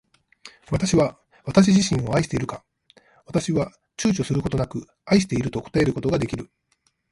[0.71, 2.65] 私は私自身を愛しているか。
[3.27, 3.69] 私は
[3.99, 6.49] 躊躇ちゅうちょすることなく愛していると答えることが出来る。